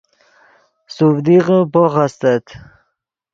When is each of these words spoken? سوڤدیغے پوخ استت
سوڤدیغے 0.95 1.59
پوخ 1.71 1.93
استت 2.05 2.45